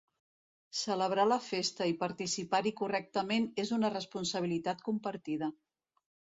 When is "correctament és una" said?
2.81-3.95